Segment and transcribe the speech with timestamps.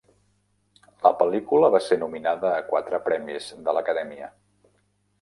[1.07, 4.35] La pel·lícula va ser nominada a quatre premis de l'Acadèmia.